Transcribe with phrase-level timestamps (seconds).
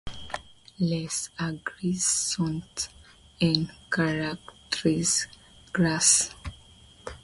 [0.79, 1.07] Les
[1.39, 2.63] gares sont
[3.43, 5.27] en caractères
[5.71, 6.31] gras.